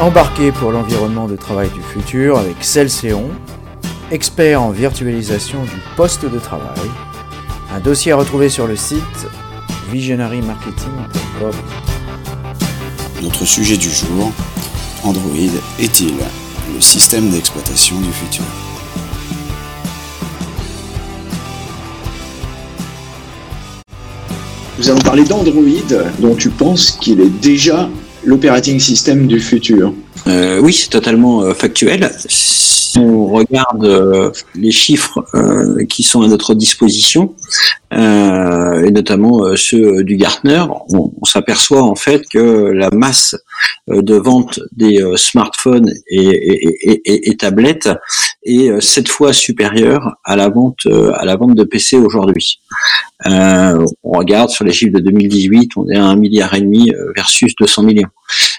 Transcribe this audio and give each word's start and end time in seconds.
Embarqué 0.00 0.52
pour 0.52 0.70
l'environnement 0.70 1.26
de 1.26 1.34
travail 1.34 1.70
du 1.70 1.82
futur 1.82 2.38
avec 2.38 2.62
Celséon, 2.62 3.30
expert 4.12 4.62
en 4.62 4.70
virtualisation 4.70 5.64
du 5.64 5.82
poste 5.96 6.24
de 6.24 6.38
travail. 6.38 6.88
Un 7.74 7.80
dossier 7.80 8.12
à 8.12 8.16
retrouver 8.16 8.48
sur 8.48 8.68
le 8.68 8.76
site 8.76 9.02
visionarymarketing.com. 9.90 11.50
Notre 13.22 13.44
sujet 13.44 13.76
du 13.76 13.90
jour, 13.90 14.30
Android 15.02 15.34
est-il 15.80 16.14
le 16.72 16.80
système 16.80 17.30
d'exploitation 17.30 18.00
du 18.00 18.12
futur? 18.12 18.44
Nous 24.78 24.88
allons 24.90 25.00
parler 25.00 25.24
d'Android, 25.24 25.64
dont 26.20 26.36
tu 26.36 26.50
penses 26.50 26.92
qu'il 26.92 27.20
est 27.20 27.40
déjà 27.40 27.88
l'operating 28.28 28.78
system 28.78 29.26
du 29.26 29.40
futur. 29.40 29.92
Euh, 30.26 30.60
oui, 30.60 30.72
c'est 30.72 30.90
totalement 30.90 31.42
euh, 31.42 31.54
factuel. 31.54 32.10
On 32.98 33.26
regarde 33.26 33.84
euh, 33.84 34.32
les 34.56 34.72
chiffres 34.72 35.24
euh, 35.34 35.84
qui 35.84 36.02
sont 36.02 36.22
à 36.22 36.26
notre 36.26 36.54
disposition, 36.54 37.34
euh, 37.92 38.84
et 38.84 38.90
notamment 38.90 39.56
ceux 39.56 40.02
du 40.02 40.16
Gartner, 40.16 40.64
on, 40.90 41.12
s'aperçoit 41.24 41.82
en 41.82 41.94
fait 41.94 42.22
que 42.28 42.38
la 42.38 42.90
masse 42.90 43.36
de 43.86 44.14
vente 44.14 44.60
des 44.72 45.04
smartphones 45.16 45.92
et, 46.10 47.36
tablettes 47.38 47.90
est 48.44 48.80
sept 48.80 49.08
fois 49.08 49.32
supérieure 49.32 50.16
à 50.24 50.36
la 50.36 50.48
vente 50.48 50.86
à 50.86 51.24
la 51.24 51.36
vente 51.36 51.54
de 51.54 51.64
PC 51.64 51.96
aujourd'hui. 51.96 52.60
on 53.24 53.84
regarde 54.02 54.50
sur 54.50 54.64
les 54.64 54.72
chiffres 54.72 54.94
de 54.94 55.00
2018, 55.00 55.72
on 55.76 55.88
est 55.88 55.96
à 55.96 56.04
un 56.04 56.16
milliard 56.16 56.54
et 56.54 56.60
demi 56.60 56.92
versus 57.14 57.54
200 57.60 57.82
millions. 57.82 58.08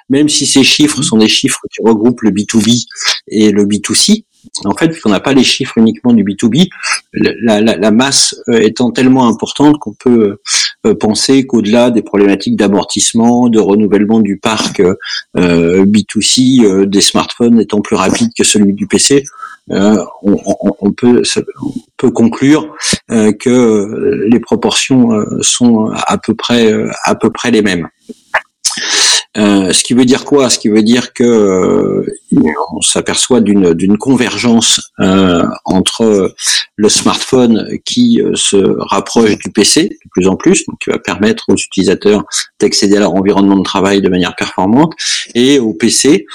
Même 0.09 0.29
si 0.29 0.45
ces 0.45 0.63
chiffres 0.63 1.01
sont 1.01 1.17
des 1.17 1.27
chiffres 1.27 1.61
qui 1.71 1.83
regroupent 1.83 2.21
le 2.21 2.31
B2B 2.31 2.85
et 3.27 3.51
le 3.51 3.65
B2C, 3.65 4.25
en 4.65 4.75
fait, 4.75 4.89
puisqu'on 4.89 5.09
n'a 5.09 5.19
pas 5.19 5.33
les 5.33 5.43
chiffres 5.43 5.77
uniquement 5.77 6.13
du 6.13 6.23
B2B, 6.23 6.69
la, 7.13 7.61
la, 7.61 7.75
la 7.77 7.91
masse 7.91 8.35
euh, 8.49 8.59
étant 8.59 8.91
tellement 8.91 9.27
importante 9.27 9.77
qu'on 9.79 9.93
peut 9.93 10.37
euh, 10.85 10.95
penser 10.95 11.45
qu'au-delà 11.45 11.91
des 11.91 12.01
problématiques 12.01 12.55
d'amortissement, 12.55 13.49
de 13.49 13.59
renouvellement 13.59 14.21
du 14.21 14.37
parc 14.37 14.79
euh, 14.79 15.85
B2C, 15.85 16.63
euh, 16.63 16.85
des 16.85 17.01
smartphones 17.01 17.59
étant 17.59 17.81
plus 17.81 17.97
rapides 17.97 18.31
que 18.37 18.45
celui 18.45 18.71
du 18.71 18.87
PC, 18.87 19.25
on, 19.71 19.97
on, 20.23 20.55
on, 20.79 20.91
peut, 20.93 21.21
on, 21.61 21.71
peut, 21.97 22.09
conclure 22.09 22.73
que 23.07 24.25
les 24.27 24.39
proportions 24.39 25.09
sont 25.41 25.91
à 25.93 26.17
peu 26.17 26.33
près 26.33 26.73
à 27.03 27.13
peu 27.13 27.29
près 27.29 27.51
les 27.51 27.61
mêmes. 27.61 27.87
Euh, 29.37 29.71
ce 29.73 29.83
qui 29.83 29.93
veut 29.93 30.05
dire 30.05 30.25
quoi? 30.25 30.49
Ce 30.49 30.57
qui 30.57 30.69
veut 30.69 30.81
dire 30.81 31.13
que 31.13 31.23
euh, 31.23 32.03
on 32.73 32.81
s'aperçoit 32.81 33.41
d'une 33.41 33.75
d'une 33.75 33.97
convergence 33.97 34.91
euh, 34.99 35.43
entre 35.65 36.33
le 36.75 36.89
smartphone 36.89 37.67
qui 37.85 38.21
se 38.33 38.57
rapproche 38.79 39.37
du 39.37 39.51
PC 39.51 39.83
de 39.89 40.09
plus 40.11 40.27
en 40.27 40.35
plus, 40.35 40.65
donc 40.65 40.79
qui 40.79 40.89
va 40.89 40.97
permettre 40.97 41.45
aux 41.49 41.55
utilisateurs 41.55 42.23
d'accéder 42.59 42.97
à 42.97 43.01
leur 43.01 43.13
environnement 43.13 43.57
de 43.57 43.63
travail 43.63 44.01
de 44.01 44.09
manière 44.09 44.35
performante, 44.35 44.93
et 45.35 45.59
au 45.59 45.73
PC 45.73 46.25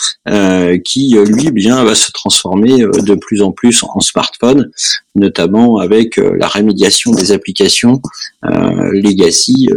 qui 0.84 1.16
lui 1.26 1.50
bien 1.50 1.82
va 1.82 1.94
se 1.94 2.12
transformer 2.12 2.78
de 2.78 3.14
plus 3.14 3.42
en 3.42 3.52
plus 3.52 3.82
en 3.82 4.00
smartphone, 4.00 4.70
notamment 5.14 5.78
avec 5.78 6.16
la 6.16 6.46
rémédiation 6.46 7.12
des 7.12 7.32
applications 7.32 8.02
legacy 8.42 9.68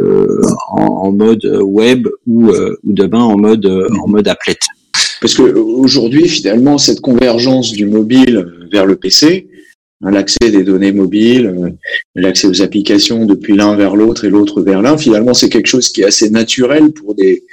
en, 0.70 0.82
en, 0.82 1.12
mode 1.14 1.46
web 1.62 2.08
ou, 2.28 2.52
ou 2.52 2.94
de 2.94 3.07
en 3.16 3.38
mode, 3.38 3.66
euh, 3.66 3.88
en 4.04 4.08
mode 4.08 4.28
applet. 4.28 4.58
Parce 5.22 5.34
que 5.34 5.42
aujourd'hui, 5.42 6.28
finalement, 6.28 6.78
cette 6.78 7.02
convergence 7.02 7.72
du 7.72 7.86
mobile 7.86 8.46
vers 8.72 8.86
le 8.86 8.96
PC, 8.96 9.48
hein, 10.04 10.12
l'accès 10.12 10.52
des 10.52 10.64
données 10.64 10.92
mobiles, 10.92 11.48
euh, 11.48 11.70
l'accès 12.16 12.48
aux 12.48 12.62
applications 12.62 13.26
depuis 13.26 13.56
l'un 13.56 13.76
vers 13.76 13.96
l'autre 13.96 14.26
et 14.26 14.30
l'autre 14.30 14.62
vers 14.62 14.82
l'un, 14.82 14.98
finalement, 14.98 15.34
c'est 15.34 15.50
quelque 15.50 15.68
chose 15.68 15.90
qui 15.90 16.02
est 16.02 16.06
assez 16.06 16.30
naturel 16.30 16.92
pour 16.92 17.16
des, 17.16 17.44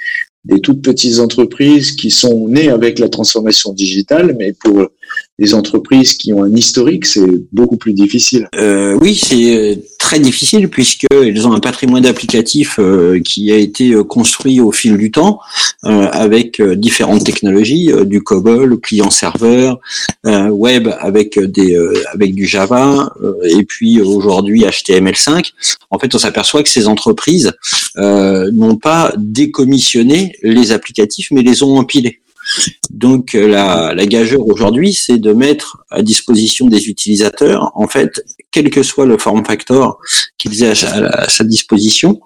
des 0.45 0.59
toutes 0.59 0.81
petites 0.81 1.19
entreprises 1.19 1.93
qui 1.93 2.11
sont 2.11 2.47
nées 2.47 2.69
avec 2.69 2.99
la 2.99 3.09
transformation 3.09 3.73
digitale, 3.73 4.35
mais 4.37 4.53
pour 4.53 4.87
les 5.37 5.53
entreprises 5.53 6.13
qui 6.13 6.31
ont 6.31 6.43
un 6.43 6.55
historique, 6.55 7.05
c'est 7.05 7.27
beaucoup 7.51 7.75
plus 7.75 7.93
difficile. 7.93 8.47
Euh, 8.55 8.97
oui, 9.01 9.15
c'est 9.15 9.57
euh, 9.57 9.75
très 9.99 10.19
difficile 10.19 10.69
puisqu'elles 10.69 11.45
ont 11.45 11.51
un 11.51 11.59
patrimoine 11.59 12.03
d'applicatifs 12.03 12.77
euh, 12.79 13.19
qui 13.19 13.51
a 13.51 13.57
été 13.57 13.93
construit 14.07 14.61
au 14.61 14.71
fil 14.71 14.97
du 14.97 15.11
temps 15.11 15.39
avec 15.83 16.61
différentes 16.61 17.23
technologies, 17.23 17.91
du 18.05 18.21
COBOL, 18.21 18.79
client-serveur, 18.79 19.79
web 20.25 20.89
avec 20.99 21.39
des 21.39 21.77
avec 22.11 22.33
du 22.33 22.47
Java 22.47 23.13
et 23.43 23.63
puis 23.63 24.01
aujourd'hui 24.01 24.63
HTML5. 24.63 25.51
En 25.91 25.99
fait, 25.99 26.13
on 26.15 26.17
s'aperçoit 26.17 26.63
que 26.63 26.69
ces 26.69 26.87
entreprises 26.87 27.53
n'ont 27.97 28.77
pas 28.77 29.13
décommissionné 29.17 30.35
les 30.41 30.71
applicatifs, 30.71 31.27
mais 31.31 31.43
les 31.43 31.61
ont 31.61 31.77
empilés. 31.77 32.21
Donc 32.89 33.35
euh, 33.35 33.47
la, 33.47 33.93
la 33.93 34.05
gageure 34.05 34.47
aujourd'hui, 34.47 34.93
c'est 34.93 35.17
de 35.17 35.33
mettre 35.33 35.77
à 35.89 36.01
disposition 36.01 36.67
des 36.67 36.87
utilisateurs, 36.87 37.71
en 37.75 37.87
fait, 37.87 38.23
quel 38.51 38.69
que 38.69 38.83
soit 38.83 39.05
le 39.05 39.17
form 39.17 39.45
factor 39.45 39.99
qu'ils 40.37 40.63
aient 40.63 40.85
à, 40.85 41.29
sa 41.29 41.43
disposition, 41.43 42.21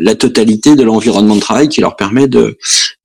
la 0.00 0.14
totalité 0.14 0.76
de 0.76 0.82
l'environnement 0.84 1.34
de 1.34 1.40
travail 1.40 1.68
qui 1.68 1.80
leur 1.80 1.96
permet 1.96 2.28
de, 2.28 2.58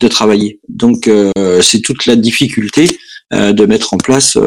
travailler. 0.10 0.60
Donc 0.68 1.08
euh, 1.08 1.32
c'est 1.62 1.80
toute 1.80 2.06
la 2.06 2.18
difficulté 2.18 2.90
euh, 3.32 3.54
de 3.54 3.66
mettre 3.66 3.94
en 3.94 3.98
place 3.98 4.38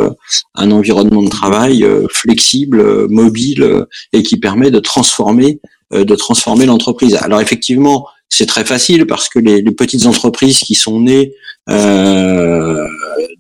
un 0.54 0.70
environnement 0.70 1.22
de 1.22 1.30
travail 1.30 1.86
flexible, 2.12 3.08
mobile 3.08 3.86
et 4.12 4.22
qui 4.22 4.36
permet 4.36 4.70
de 4.70 4.80
transformer 4.80 5.60
de 5.92 6.14
transformer 6.14 6.66
l'entreprise. 6.66 7.14
Alors 7.14 7.40
effectivement, 7.40 8.06
c'est 8.28 8.47
très 8.47 8.64
facile 8.64 9.06
parce 9.06 9.28
que 9.28 9.38
les, 9.38 9.62
les, 9.62 9.72
petites 9.72 10.06
entreprises 10.06 10.59
qui 10.59 10.75
sont 10.75 11.00
nées 11.00 11.32
euh, 11.69 12.87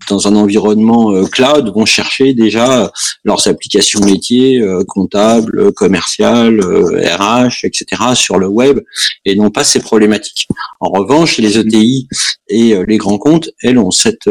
dans 0.08 0.26
un 0.26 0.34
environnement 0.34 1.12
euh, 1.12 1.26
cloud 1.26 1.72
vont 1.72 1.84
chercher 1.84 2.34
déjà 2.34 2.92
leurs 3.24 3.46
applications 3.46 4.00
métiers, 4.00 4.60
euh, 4.60 4.82
comptables, 4.86 5.72
commerciales, 5.72 6.60
RH, 6.60 7.64
etc. 7.64 7.86
sur 8.14 8.38
le 8.38 8.48
web 8.48 8.80
et 9.24 9.36
n'ont 9.36 9.50
pas 9.50 9.64
ces 9.64 9.80
problématiques. 9.80 10.48
En 10.80 10.90
revanche, 10.90 11.38
les 11.38 11.58
ETI 11.58 12.08
et 12.48 12.74
les 12.86 12.96
grands 12.96 13.18
comptes, 13.18 13.50
elles, 13.62 13.78
ont 13.78 13.90
cette 13.90 14.28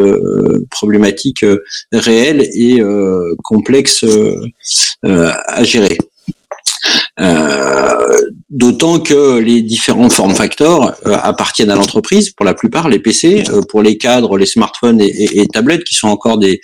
problématique 0.70 1.46
réelle 1.92 2.48
et 2.54 2.82
complexe 3.44 4.06
à 5.04 5.64
gérer. 5.64 5.98
Euh, 7.22 8.20
d'autant 8.50 9.00
que 9.00 9.38
les 9.40 9.62
différents 9.62 10.10
formes 10.10 10.36
factors 10.36 10.94
euh, 11.06 11.18
appartiennent 11.22 11.72
à 11.72 11.76
l'entreprise, 11.76 12.32
pour 12.32 12.46
la 12.46 12.54
plupart, 12.54 12.90
les 12.90 13.00
PC, 13.00 13.46
euh, 13.50 13.62
pour 13.70 13.82
les 13.82 13.98
cadres, 13.98 14.38
les 14.38 14.46
smartphones 14.46 15.00
et, 15.00 15.06
et, 15.06 15.40
et, 15.42 15.48
tablettes, 15.48 15.86
qui 15.86 15.94
sont 15.94 16.10
encore 16.10 16.38
des, 16.38 16.60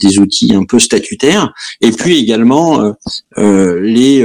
des 0.00 0.18
outils 0.20 0.54
un 0.54 0.64
peu 0.64 0.78
statutaires, 0.78 1.52
et 1.80 1.90
puis 1.90 2.18
également 2.18 2.94
les, 3.36 4.24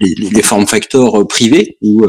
les, 0.00 0.14
les, 0.30 0.42
formes 0.42 0.66
factors 0.66 1.26
privés, 1.28 1.76
où 1.82 2.06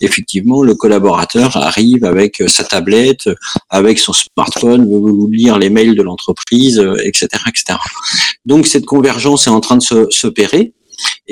effectivement 0.00 0.62
le 0.62 0.74
collaborateur 0.74 1.56
arrive 1.56 2.04
avec 2.04 2.42
sa 2.48 2.64
tablette, 2.64 3.28
avec 3.70 3.98
son 3.98 4.12
smartphone, 4.12 4.84
veut 4.90 5.30
lire 5.30 5.58
les 5.58 5.70
mails 5.70 5.94
de 5.94 6.02
l'entreprise, 6.02 6.78
etc., 7.04 7.28
etc. 7.48 7.78
Donc 8.44 8.66
cette 8.66 8.86
convergence 8.86 9.46
est 9.46 9.50
en 9.50 9.60
train 9.60 9.76
de 9.76 10.08
s'opérer. 10.10 10.74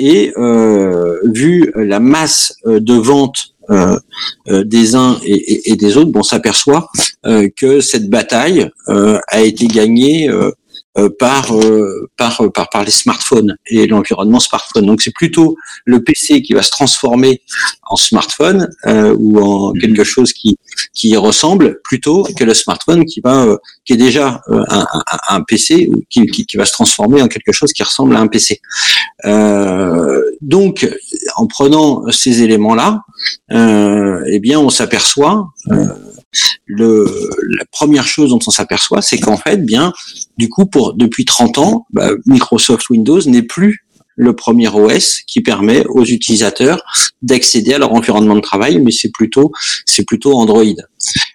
Et 0.01 0.31
euh, 0.37 1.19
vu 1.25 1.71
la 1.75 1.99
masse 1.99 2.55
euh, 2.65 2.79
de 2.79 2.93
vente 2.93 3.35
euh, 3.69 3.99
des 4.47 4.95
uns 4.95 5.19
et, 5.25 5.75
des 5.75 5.97
autres, 5.97 6.09
bon, 6.11 6.21
on 6.21 6.23
s'aperçoit 6.23 6.87
que 7.55 7.81
cette 7.81 8.09
bataille 8.09 8.67
a 8.87 9.41
été 9.41 9.67
gagnée 9.67 10.27
par, 11.17 11.53
par, 12.17 12.41
par, 12.53 12.69
par 12.69 12.83
les 12.83 12.91
smartphones 12.91 13.55
et 13.67 13.87
l'environnement 13.87 14.39
smartphone. 14.39 14.85
Donc 14.85 15.01
c'est 15.01 15.13
plutôt 15.13 15.55
le 15.85 16.03
PC 16.03 16.41
qui 16.41 16.53
va 16.53 16.61
se 16.61 16.71
transformer 16.71 17.41
en 17.83 17.95
smartphone 17.95 18.69
ou 18.85 19.39
en 19.39 19.73
mhm. 19.73 19.79
quelque 19.79 20.03
chose 20.03 20.33
qui, 20.33 20.57
qui 20.93 21.15
ressemble 21.15 21.79
plutôt 21.83 22.23
que 22.37 22.43
le 22.43 22.53
smartphone 22.53 23.05
qui 23.05 23.21
va 23.21 23.45
qui 23.85 23.93
est 23.93 23.97
déjà 23.97 24.41
un, 24.47 24.63
un, 24.69 24.85
un 25.29 25.41
PC 25.41 25.89
qui, 26.09 26.25
qui, 26.27 26.45
qui, 26.45 26.57
va 26.57 26.65
se 26.65 26.73
transformer 26.73 27.21
en 27.21 27.27
quelque 27.27 27.51
chose 27.51 27.71
qui 27.73 27.83
ressemble 27.83 28.15
à 28.15 28.19
un 28.19 28.27
PC. 28.27 28.59
Euh, 29.25 30.21
donc, 30.41 30.87
en 31.35 31.47
prenant 31.47 32.09
ces 32.11 32.43
éléments-là, 32.43 33.01
euh, 33.51 34.21
eh 34.27 34.39
bien, 34.39 34.59
on 34.59 34.69
s'aperçoit. 34.69 35.47
Euh, 36.35 36.45
le, 36.65 37.29
la 37.57 37.65
première 37.71 38.07
chose 38.07 38.29
dont 38.29 38.39
on 38.45 38.51
s'aperçoit, 38.51 39.01
c'est 39.01 39.19
qu'en 39.19 39.37
fait, 39.37 39.57
bien, 39.57 39.93
du 40.37 40.49
coup, 40.49 40.65
pour 40.65 40.93
depuis 40.93 41.25
30 41.25 41.57
ans, 41.57 41.85
bah, 41.91 42.11
Microsoft 42.25 42.89
Windows 42.89 43.21
n'est 43.25 43.43
plus 43.43 43.85
le 44.15 44.35
premier 44.35 44.67
OS 44.67 45.21
qui 45.27 45.41
permet 45.41 45.85
aux 45.87 46.03
utilisateurs 46.03 46.81
d'accéder 47.21 47.73
à 47.73 47.77
leur 47.77 47.93
environnement 47.93 48.35
de 48.35 48.41
travail, 48.41 48.79
mais 48.79 48.91
c'est 48.91 49.11
plutôt 49.11 49.51
c'est 49.85 50.03
plutôt 50.03 50.33
Android. 50.37 50.63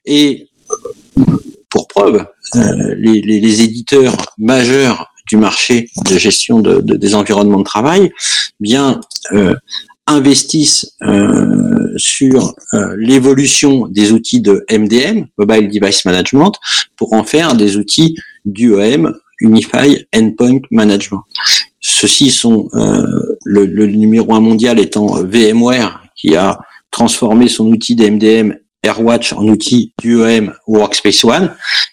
Et 0.05 0.49
pour 1.71 1.89
preuve, 1.89 2.27
les, 2.55 3.23
les, 3.23 3.41
les, 3.41 3.63
éditeurs 3.63 4.35
majeurs 4.39 5.11
du 5.27 5.39
marché 5.39 5.89
de 6.05 6.19
gestion 6.19 6.61
de, 6.61 6.81
de, 6.83 6.95
des 6.95 7.15
environnements 7.15 7.59
de 7.59 7.65
travail, 7.65 8.13
bien 8.61 9.01
investissent 10.07 10.95
euh, 11.03 11.93
sur 11.97 12.55
euh, 12.75 12.95
l'évolution 12.99 13.87
des 13.89 14.13
outils 14.13 14.41
de 14.41 14.65
MDM, 14.71 15.25
Mobile 15.39 15.69
Device 15.69 16.05
Management, 16.05 16.53
pour 16.97 17.13
en 17.13 17.25
faire 17.25 17.55
des 17.55 17.77
outils 17.77 18.17
d'UEM, 18.45 19.15
Unified 19.41 20.07
Endpoint 20.15 20.61
Management. 20.71 21.23
Ceux-ci 21.81 22.31
sont 22.31 22.69
euh, 22.75 23.03
le, 23.45 23.67
le, 23.67 23.87
numéro 23.87 24.35
un 24.35 24.41
mondial 24.41 24.79
étant 24.79 25.23
VMware, 25.23 26.03
qui 26.17 26.37
a 26.37 26.59
transformé 26.91 27.49
son 27.49 27.67
outil 27.67 27.97
d'MDM 27.97 28.55
AirWatch 28.83 29.33
en 29.33 29.49
outil 29.49 29.93
d'UEM 30.01 30.53
Workspace 30.67 31.25
ONE, 31.25 31.51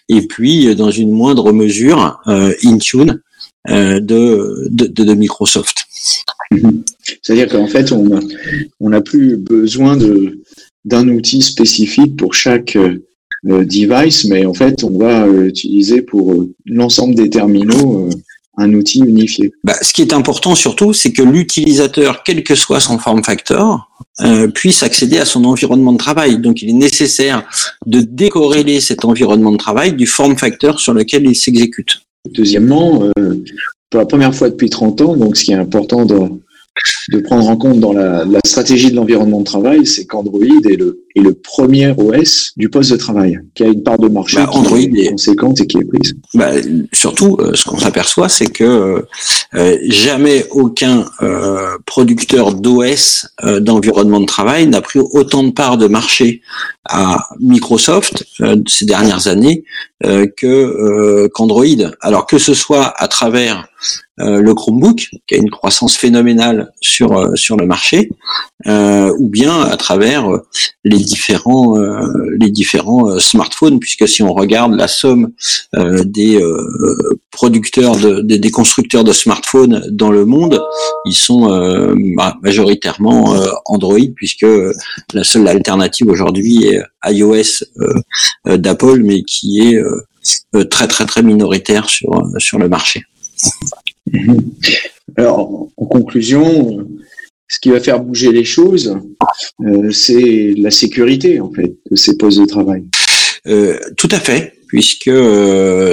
et 0.08 0.26
puis 0.26 0.74
dans 0.76 0.90
une 0.90 1.10
moindre 1.10 1.52
mesure 1.52 2.20
Intune 2.64 3.22
de, 3.66 4.68
de, 4.70 4.86
de 4.86 5.14
Microsoft. 5.14 5.86
C'est-à-dire 7.22 7.48
qu'en 7.48 7.68
fait, 7.68 7.92
on 7.92 8.04
n'a 8.04 8.20
on 8.80 8.92
a 8.92 9.00
plus 9.00 9.36
besoin 9.36 9.96
de, 9.96 10.42
d'un 10.84 11.08
outil 11.08 11.42
spécifique 11.42 12.16
pour 12.16 12.34
chaque 12.34 12.76
euh, 12.76 13.64
device, 13.64 14.24
mais 14.24 14.44
en 14.46 14.54
fait, 14.54 14.84
on 14.84 14.96
va 14.98 15.26
euh, 15.26 15.48
utiliser 15.48 16.02
pour 16.02 16.32
euh, 16.32 16.52
l'ensemble 16.66 17.14
des 17.14 17.30
terminaux 17.30 18.08
un 18.58 18.72
outil 18.74 18.98
unifié. 18.98 19.50
Bah, 19.64 19.74
ce 19.80 19.92
qui 19.94 20.02
est 20.02 20.12
important 20.12 20.54
surtout, 20.54 20.92
c'est 20.92 21.10
que 21.10 21.22
l'utilisateur, 21.22 22.22
quel 22.22 22.44
que 22.44 22.54
soit 22.54 22.80
son 22.80 22.98
form 22.98 23.24
factor, 23.24 23.88
puisse 24.54 24.82
accéder 24.82 25.18
à 25.18 25.24
son 25.24 25.44
environnement 25.44 25.92
de 25.92 25.98
travail. 25.98 26.38
Donc, 26.38 26.60
il 26.60 26.68
est 26.68 26.74
nécessaire 26.74 27.44
de 27.86 28.02
décorréler 28.02 28.80
cet 28.80 29.06
environnement 29.06 29.52
de 29.52 29.56
travail 29.56 29.94
du 29.94 30.06
form 30.06 30.36
factor 30.36 30.78
sur 30.80 30.92
lequel 30.92 31.24
il 31.24 31.34
s'exécute. 31.34 32.02
Deuxièmement, 32.30 33.10
pour 33.90 34.00
la 34.00 34.06
première 34.06 34.34
fois 34.34 34.50
depuis 34.50 34.68
30 34.68 35.00
ans, 35.00 35.16
donc 35.16 35.38
ce 35.38 35.44
qui 35.44 35.52
est 35.52 35.56
important 35.56 36.04
dans, 36.04 36.38
de 37.10 37.18
prendre 37.18 37.48
en 37.48 37.56
compte 37.56 37.80
dans 37.80 37.92
la, 37.92 38.24
stratégie 38.44 38.90
de 38.90 38.96
l'environnement 38.96 39.40
de 39.40 39.44
travail, 39.44 39.86
c'est 39.86 40.04
qu'Android 40.04 40.44
est 40.44 40.76
le, 40.76 41.01
est 41.14 41.20
le 41.20 41.34
premier 41.34 41.94
OS 41.96 42.52
du 42.56 42.68
poste 42.68 42.90
de 42.90 42.96
travail, 42.96 43.38
qui 43.54 43.64
a 43.64 43.66
une 43.66 43.82
part 43.82 43.98
de 43.98 44.08
marché 44.08 44.36
bah, 44.36 44.50
Android 44.52 44.78
est 44.78 45.10
conséquente 45.10 45.60
et 45.60 45.66
qui 45.66 45.78
est 45.78 45.84
prise. 45.84 46.14
Bah, 46.34 46.50
surtout, 46.92 47.36
euh, 47.40 47.52
ce 47.54 47.68
qu'on 47.68 47.78
s'aperçoit, 47.78 48.28
c'est 48.28 48.46
que 48.46 49.04
euh, 49.54 49.78
jamais 49.82 50.46
aucun 50.50 51.04
euh, 51.20 51.76
producteur 51.84 52.54
d'OS 52.54 53.26
euh, 53.44 53.60
d'environnement 53.60 54.20
de 54.20 54.26
travail 54.26 54.66
n'a 54.66 54.80
pris 54.80 54.98
autant 54.98 55.42
de 55.42 55.50
parts 55.50 55.76
de 55.76 55.86
marché 55.86 56.40
à 56.88 57.28
Microsoft 57.38 58.24
ces 58.66 58.84
dernières 58.84 59.28
années 59.28 59.64
que 60.00 61.28
qu'Android. 61.28 61.64
Alors 62.00 62.26
que 62.26 62.38
ce 62.38 62.54
soit 62.54 62.92
à 63.00 63.06
travers 63.06 63.68
le 64.18 64.52
Chromebook, 64.52 65.08
qui 65.28 65.34
a 65.34 65.38
une 65.38 65.50
croissance 65.50 65.96
phénoménale 65.96 66.72
sur 66.80 67.30
sur 67.36 67.56
le 67.56 67.66
marché, 67.66 68.10
ou 68.66 69.28
bien 69.28 69.62
à 69.62 69.76
travers 69.76 70.28
les 70.82 71.01
différents 71.02 71.76
les 72.38 72.50
différents 72.50 73.18
smartphones, 73.18 73.78
puisque 73.78 74.08
si 74.08 74.22
on 74.22 74.32
regarde 74.32 74.74
la 74.74 74.88
somme 74.88 75.32
des 75.74 76.40
producteurs 77.30 77.96
de, 77.96 78.20
des 78.20 78.50
constructeurs 78.50 79.04
de 79.04 79.12
smartphones 79.12 79.84
dans 79.90 80.10
le 80.10 80.24
monde, 80.24 80.62
ils 81.06 81.14
sont 81.14 81.50
euh, 81.50 81.94
majoritairement 82.42 83.34
euh, 83.34 83.48
Android, 83.66 83.98
puisque 84.14 84.46
la 85.12 85.24
seule 85.24 85.48
alternative 85.48 86.08
aujourd'hui 86.08 86.66
est 86.66 86.82
iOS 87.06 87.64
euh, 88.46 88.56
d'Apple, 88.56 89.00
mais 89.02 89.22
qui 89.22 89.60
est 89.60 89.82
très 90.70 90.86
très 90.86 91.06
très 91.06 91.22
minoritaire 91.22 91.88
sur, 91.88 92.10
sur 92.38 92.58
le 92.58 92.68
marché. 92.68 93.02
Mhm. 94.12 94.36
Alors, 95.16 95.68
en 95.76 95.86
conclusion, 95.86 96.86
ce 97.52 97.58
qui 97.60 97.70
va 97.70 97.80
faire 97.80 98.00
bouger 98.00 98.32
les 98.32 98.44
choses, 98.44 98.96
c'est 99.90 100.54
la 100.56 100.70
sécurité 100.70 101.38
en 101.40 101.52
fait 101.52 101.74
de 101.90 101.96
ces 101.96 102.16
postes 102.16 102.40
de 102.40 102.46
travail. 102.46 102.84
tout 103.96 104.08
à 104.10 104.18
fait, 104.18 104.54
puisque 104.68 105.10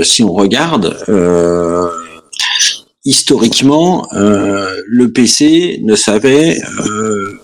si 0.04 0.24
on 0.24 0.32
regarde, 0.32 0.96
historiquement, 3.06 4.08
euh, 4.14 4.82
le 4.86 5.12
PC 5.12 5.80
ne 5.84 5.96
savait 5.96 6.62
euh, 6.86 7.40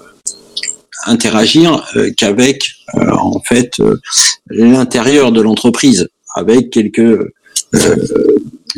interagir 1.05 1.83
euh, 1.95 2.11
qu'avec 2.15 2.69
en 2.93 3.41
fait 3.41 3.81
l'intérieur 4.49 5.31
de 5.31 5.41
l'entreprise, 5.41 6.07
avec 6.35 6.69
quelques 6.69 7.19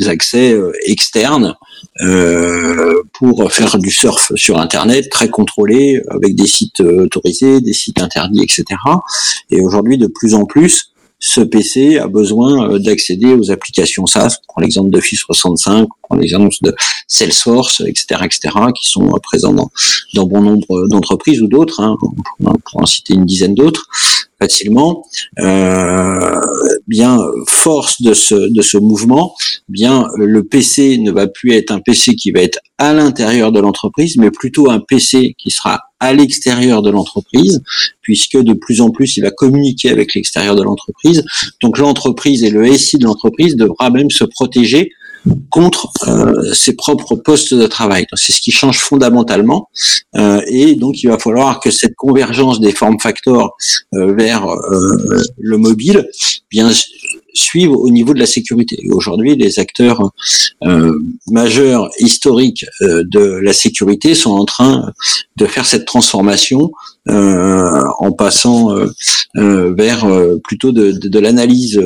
accès 0.06 0.56
externes 0.86 1.54
pour 3.12 3.52
faire 3.52 3.78
du 3.78 3.90
surf 3.90 4.32
sur 4.36 4.58
Internet 4.58 5.08
très 5.10 5.28
contrôlé, 5.28 6.00
avec 6.10 6.34
des 6.34 6.46
sites 6.46 6.80
autorisés, 6.80 7.60
des 7.60 7.72
sites 7.72 8.00
interdits, 8.00 8.42
etc. 8.42 8.64
Et 9.50 9.60
aujourd'hui, 9.60 9.98
de 9.98 10.06
plus 10.06 10.34
en 10.34 10.44
plus, 10.44 10.92
ce 11.20 11.40
PC 11.40 11.98
a 11.98 12.06
besoin 12.06 12.70
euh, 12.70 12.78
d'accéder 12.78 13.34
aux 13.34 13.50
applications 13.50 14.06
SaaS. 14.06 14.36
On 14.42 14.52
prend 14.52 14.60
l'exemple 14.60 14.90
d'Office 14.90 15.20
65, 15.20 15.82
on 15.82 15.88
prend 16.02 16.16
l'exemple 16.16 16.54
de 16.62 16.74
Salesforce, 17.08 17.80
etc., 17.80 18.20
etc., 18.24 18.40
qui 18.74 18.88
sont 18.88 19.08
euh, 19.08 19.18
présents 19.20 19.52
dans, 19.52 20.26
bon 20.26 20.42
nombre 20.42 20.86
d'entreprises 20.88 21.42
ou 21.42 21.48
d'autres. 21.48 21.80
Hein. 21.80 21.96
Pourrait 22.38 22.54
en 22.74 22.86
citer 22.86 23.14
une 23.14 23.24
dizaine 23.24 23.54
d'autres 23.54 23.86
facilement. 24.40 25.04
Euh, 25.40 26.40
bien 26.86 27.18
force 27.46 28.02
de 28.02 28.14
ce 28.14 28.34
de 28.34 28.62
ce 28.62 28.78
mouvement, 28.78 29.34
bien 29.68 30.06
le 30.16 30.44
PC 30.44 30.98
ne 30.98 31.10
va 31.10 31.26
plus 31.26 31.52
être 31.52 31.70
un 31.70 31.80
PC 31.80 32.14
qui 32.14 32.30
va 32.30 32.40
être 32.40 32.58
à 32.78 32.92
l'intérieur 32.92 33.52
de 33.52 33.60
l'entreprise, 33.60 34.16
mais 34.16 34.30
plutôt 34.30 34.70
un 34.70 34.80
PC 34.80 35.34
qui 35.36 35.50
sera 35.50 35.80
à 36.00 36.12
l'extérieur 36.12 36.80
de 36.82 36.90
l'entreprise, 36.90 37.60
puisque 38.02 38.38
de 38.38 38.52
plus 38.52 38.80
en 38.80 38.90
plus 38.90 39.16
il 39.16 39.22
va 39.22 39.30
communiquer 39.30 39.90
avec 39.90 40.14
l'extérieur 40.14 40.54
de 40.54 40.62
l'entreprise. 40.62 41.24
Donc 41.60 41.78
l'entreprise 41.78 42.44
et 42.44 42.50
le 42.50 42.72
SI 42.76 42.98
de 42.98 43.04
l'entreprise 43.04 43.56
devra 43.56 43.90
même 43.90 44.10
se 44.10 44.24
protéger 44.24 44.92
contre 45.50 45.90
euh, 46.06 46.52
ses 46.52 46.74
propres 46.74 47.16
postes 47.16 47.54
de 47.54 47.66
travail. 47.66 48.06
C'est 48.14 48.32
ce 48.32 48.40
qui 48.40 48.50
change 48.50 48.78
fondamentalement. 48.78 49.68
Euh, 50.16 50.40
et 50.46 50.74
donc, 50.74 51.02
il 51.02 51.08
va 51.08 51.18
falloir 51.18 51.60
que 51.60 51.70
cette 51.70 51.94
convergence 51.96 52.60
des 52.60 52.72
formes 52.72 52.98
factors 53.00 53.56
euh, 53.94 54.14
vers 54.14 54.46
euh, 54.46 55.22
le 55.38 55.58
mobile 55.58 56.08
bien 56.50 56.70
suivre 57.34 57.78
au 57.78 57.90
niveau 57.90 58.14
de 58.14 58.18
la 58.18 58.26
sécurité. 58.26 58.78
Aujourd'hui, 58.90 59.36
les 59.36 59.58
acteurs 59.58 60.10
euh, 60.64 60.92
majeurs 61.30 61.88
historiques 62.00 62.64
euh, 62.82 63.04
de 63.06 63.20
la 63.20 63.52
sécurité 63.52 64.14
sont 64.14 64.32
en 64.32 64.44
train 64.44 64.90
de 65.36 65.46
faire 65.46 65.66
cette 65.66 65.84
transformation 65.84 66.70
en 67.10 68.12
passant 68.12 68.68
vers 69.34 70.06
plutôt 70.44 70.72
de, 70.72 70.92
de, 70.92 71.08
de 71.08 71.18
l'analyse 71.18 71.80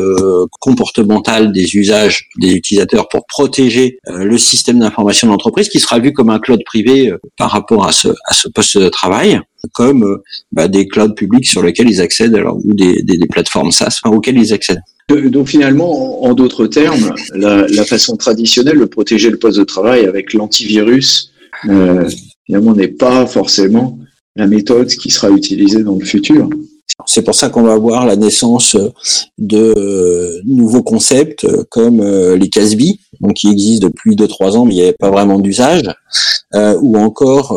comportementale 0.60 1.52
des 1.52 1.76
usages 1.76 2.28
des 2.40 2.52
utilisateurs 2.52 3.08
pour 3.08 3.26
protéger 3.26 3.98
le 4.06 4.38
système 4.38 4.78
d'information 4.78 5.26
de 5.26 5.32
l'entreprise 5.32 5.68
qui 5.68 5.80
sera 5.80 5.98
vu 5.98 6.12
comme 6.12 6.30
un 6.30 6.38
cloud 6.38 6.60
privé 6.64 7.12
par 7.36 7.50
rapport 7.50 7.86
à 7.86 7.92
ce, 7.92 8.08
à 8.08 8.34
ce 8.34 8.48
poste 8.48 8.78
de 8.78 8.88
travail 8.88 9.40
comme 9.72 10.18
bah, 10.50 10.68
des 10.68 10.86
clouds 10.88 11.14
publics 11.14 11.46
sur 11.46 11.62
lesquels 11.62 11.88
ils 11.88 12.00
accèdent 12.00 12.34
alors, 12.34 12.58
ou 12.64 12.74
des, 12.74 13.02
des, 13.02 13.16
des 13.16 13.26
plateformes 13.26 13.70
SaaS 13.70 14.00
enfin, 14.02 14.14
auxquelles 14.14 14.38
ils 14.38 14.52
accèdent. 14.52 14.82
Donc 15.08 15.48
finalement, 15.48 16.24
en 16.24 16.34
d'autres 16.34 16.66
termes, 16.66 17.14
la, 17.34 17.66
la, 17.68 17.84
façon 17.84 18.16
traditionnelle 18.16 18.78
de 18.78 18.84
protéger 18.84 19.30
le 19.30 19.38
poste 19.38 19.58
de 19.58 19.64
travail 19.64 20.06
avec 20.06 20.32
l'antivirus, 20.32 21.32
euh, 21.68 22.08
finalement, 22.46 22.74
n'est 22.74 22.88
pas 22.88 23.26
forcément 23.26 23.98
la 24.36 24.46
méthode 24.46 24.88
qui 24.88 25.10
sera 25.10 25.30
utilisée 25.30 25.82
dans 25.82 25.96
le 25.96 26.04
futur. 26.04 26.48
C'est 27.06 27.22
pour 27.22 27.34
ça 27.34 27.48
qu'on 27.48 27.62
va 27.62 27.76
voir 27.76 28.06
la 28.06 28.16
naissance 28.16 28.76
de 29.38 29.74
euh, 29.76 30.40
nouveaux 30.44 30.82
concepts 30.82 31.46
comme 31.70 32.00
euh, 32.00 32.36
les 32.36 32.48
CASB, 32.48 32.82
donc 33.20 33.34
qui 33.34 33.50
existent 33.50 33.86
depuis 33.86 34.14
2-3 34.14 34.56
ans, 34.56 34.64
mais 34.64 34.74
il 34.74 34.76
n'y 34.76 34.82
avait 34.82 34.96
pas 34.98 35.10
vraiment 35.10 35.38
d'usage, 35.38 35.90
euh, 36.54 36.78
ou 36.82 36.96
encore 36.98 37.56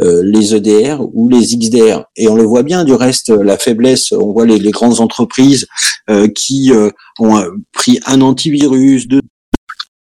euh, 0.00 0.22
les 0.24 0.56
EDR 0.56 0.98
ou 1.12 1.28
les 1.28 1.56
XDR. 1.56 2.04
Et 2.16 2.26
on 2.26 2.34
le 2.34 2.42
voit 2.42 2.64
bien, 2.64 2.84
du 2.84 2.94
reste, 2.94 3.28
la 3.28 3.56
faiblesse, 3.56 4.10
on 4.10 4.32
voit 4.32 4.44
les, 4.44 4.58
grandes 4.72 4.98
entreprises 4.98 5.68
euh, 6.10 6.26
qui 6.26 6.72
euh, 6.72 6.90
ont 7.20 7.40
pris 7.72 8.00
un 8.04 8.20
antivirus, 8.20 9.06
deux 9.06 9.20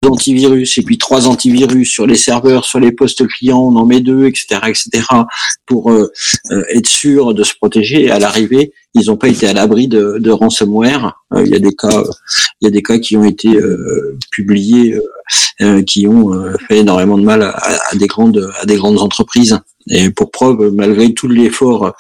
antivirus 0.06 0.78
et 0.78 0.82
puis 0.82 0.98
trois 0.98 1.26
antivirus 1.28 1.90
sur 1.90 2.06
les 2.06 2.16
serveurs, 2.16 2.64
sur 2.64 2.80
les 2.80 2.92
postes 2.92 3.26
clients, 3.26 3.60
on 3.60 3.76
en 3.76 3.84
met 3.84 4.00
deux, 4.00 4.26
etc., 4.26 4.60
etc., 4.68 5.04
pour 5.66 5.92
être 6.70 6.86
sûr 6.86 7.34
de 7.34 7.44
se 7.44 7.54
protéger. 7.54 8.04
Et 8.04 8.10
à 8.10 8.18
l'arrivée, 8.18 8.72
ils 8.94 9.06
n'ont 9.06 9.16
pas 9.16 9.28
été 9.28 9.46
à 9.46 9.52
l'abri 9.52 9.88
de, 9.88 10.16
de 10.18 10.30
ransomware. 10.30 11.22
il 11.36 11.48
y 11.48 11.54
a 11.54 11.58
des 11.58 11.74
cas, 11.74 12.02
il 12.60 12.64
y 12.64 12.68
a 12.68 12.70
des 12.70 12.82
cas 12.82 12.98
qui 12.98 13.16
ont 13.16 13.24
été 13.24 13.50
publiés, 14.30 14.98
qui 15.86 16.08
ont 16.08 16.32
fait 16.66 16.78
énormément 16.78 17.18
de 17.18 17.24
mal 17.24 17.42
à, 17.42 17.50
à, 17.90 17.94
des 17.94 18.06
grandes, 18.06 18.50
à 18.60 18.66
des 18.66 18.76
grandes 18.76 19.00
entreprises. 19.00 19.58
Et 19.88 20.10
pour 20.10 20.30
preuve, 20.30 20.72
malgré 20.72 21.12
tout 21.12 21.28
l'effort 21.28 21.94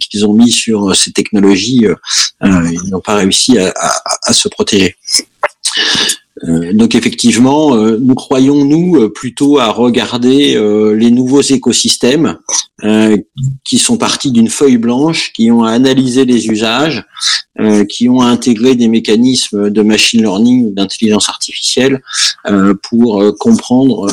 qu'ils 0.00 0.24
ont 0.26 0.34
mis 0.34 0.50
sur 0.50 0.94
ces 0.94 1.12
technologies, 1.12 1.86
ils 2.42 2.90
n'ont 2.90 3.00
pas 3.00 3.16
réussi 3.16 3.58
à 3.58 4.32
se 4.32 4.48
protéger. 4.48 4.96
Euh, 6.44 6.72
donc 6.72 6.94
effectivement, 6.94 7.76
euh, 7.76 7.98
nous 8.00 8.14
croyons 8.14 8.64
nous 8.64 8.96
euh, 8.96 9.12
plutôt 9.12 9.58
à 9.58 9.68
regarder 9.68 10.58
les 10.96 11.10
nouveaux 11.10 11.42
écosystèmes 11.42 12.38
qui 13.64 13.78
sont 13.78 13.96
partis 13.96 14.32
d'une 14.32 14.48
feuille 14.48 14.76
blanche, 14.76 15.32
qui 15.32 15.50
ont 15.50 15.62
analysé 15.62 16.24
les 16.24 16.48
usages, 16.48 17.04
qui 17.88 18.08
ont 18.08 18.22
intégré 18.22 18.74
des 18.74 18.88
mécanismes 18.88 19.70
de 19.70 19.82
machine 19.82 20.20
learning 20.20 20.66
ou 20.66 20.70
d'intelligence 20.72 21.28
artificielle 21.28 22.02
pour 22.82 23.22
comprendre 23.38 24.08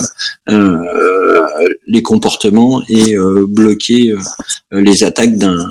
les 1.88 2.04
comportements 2.04 2.84
et 2.90 3.16
bloquer 3.48 4.14
les 4.72 5.04
attaques 5.04 5.38
d'un 5.38 5.68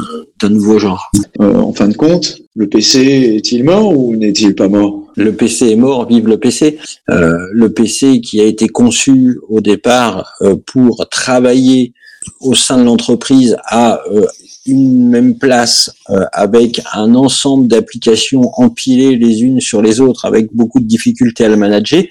nouveau 0.48 0.78
genre. 0.78 1.10
en 1.38 1.72
fin 1.72 1.88
de 1.88 1.96
compte, 1.96 2.38
le 2.56 2.68
PC 2.68 3.34
est-il 3.36 3.62
mort 3.64 3.96
ou 3.96 4.16
n'est-il 4.16 4.56
pas 4.56 4.68
mort? 4.68 5.07
Le 5.18 5.32
PC 5.32 5.70
est 5.70 5.76
mort, 5.76 6.06
vive 6.06 6.28
le 6.28 6.38
PC. 6.38 6.78
Euh, 7.10 7.36
le 7.52 7.72
PC 7.72 8.20
qui 8.20 8.40
a 8.40 8.44
été 8.44 8.68
conçu 8.68 9.38
au 9.48 9.60
départ 9.60 10.34
euh, 10.42 10.54
pour 10.64 11.08
travailler 11.08 11.92
au 12.40 12.54
sein 12.54 12.78
de 12.78 12.84
l'entreprise 12.84 13.56
a 13.64 14.00
euh, 14.10 14.26
une 14.68 15.08
même 15.08 15.38
place 15.38 15.90
euh, 16.10 16.24
avec 16.32 16.80
un 16.92 17.14
ensemble 17.14 17.68
d'applications 17.68 18.52
empilées 18.60 19.16
les 19.16 19.42
unes 19.42 19.60
sur 19.60 19.80
les 19.82 20.00
autres 20.00 20.26
avec 20.26 20.54
beaucoup 20.54 20.80
de 20.80 20.84
difficultés 20.84 21.44
à 21.44 21.48
le 21.48 21.56
manager, 21.56 22.04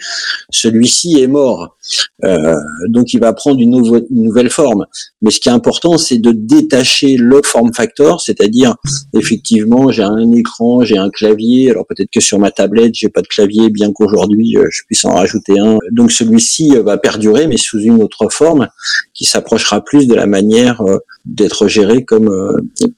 celui-ci 0.49 1.19
est 1.21 1.27
mort. 1.27 1.77
Euh, 2.23 2.55
donc 2.87 3.13
il 3.13 3.19
va 3.19 3.31
prendre 3.33 3.59
une, 3.61 3.79
nouvelle 4.09 4.49
forme. 4.49 4.85
Mais 5.21 5.31
ce 5.31 5.39
qui 5.39 5.49
est 5.49 5.51
important, 5.51 5.97
c'est 5.97 6.17
de 6.17 6.31
détacher 6.31 7.15
le 7.15 7.41
form 7.43 7.73
factor, 7.73 8.21
c'est-à-dire 8.21 8.75
effectivement 9.13 9.91
j'ai 9.91 10.03
un 10.03 10.31
écran, 10.31 10.83
j'ai 10.83 10.97
un 10.97 11.09
clavier. 11.09 11.69
Alors 11.69 11.85
peut-être 11.85 12.09
que 12.11 12.19
sur 12.19 12.39
ma 12.39 12.51
tablette 12.51 12.95
j'ai 12.95 13.09
pas 13.09 13.21
de 13.21 13.27
clavier, 13.27 13.69
bien 13.69 13.91
qu'aujourd'hui 13.93 14.57
je 14.71 14.81
puisse 14.85 15.05
en 15.05 15.13
rajouter 15.13 15.59
un. 15.59 15.77
Donc 15.91 16.11
celui-ci 16.11 16.75
va 16.77 16.97
perdurer, 16.97 17.47
mais 17.47 17.57
sous 17.57 17.79
une 17.79 18.01
autre 18.01 18.27
forme 18.31 18.67
qui 19.13 19.25
s'approchera 19.25 19.81
plus 19.81 20.06
de 20.07 20.15
la 20.15 20.25
manière 20.25 20.81
d'être 21.25 21.67
géré 21.67 22.03
comme 22.03 22.29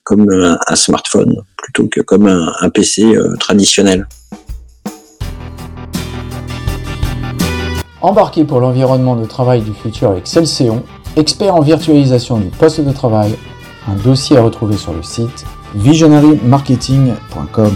comme 0.04 0.30
un, 0.30 0.75
smartphone 0.75 1.44
plutôt 1.58 1.88
que 1.88 2.01
comme 2.01 2.28
un, 2.28 2.70
PC 2.70 3.04
euh, 3.04 3.36
traditionnel. 3.39 4.08
Embarqué 8.01 8.46
pour 8.46 8.60
l'environnement 8.60 9.16
de 9.16 9.25
travail 9.25 9.62
du 9.62 9.74
futur 9.74 10.12
avec 10.12 10.25
Celséon, 10.25 10.84
expert 11.16 11.54
en 11.56 11.62
virtualisation 11.62 12.39
du 12.39 12.48
poste 12.48 12.82
de 12.82 12.92
travail, 12.92 13.36
un 13.88 13.96
dossier 13.96 14.38
à 14.38 14.42
retrouver 14.42 14.78
sur 14.78 14.94
le 14.94 15.04
site 15.04 15.46
visionarymarketing.com. 15.75 17.74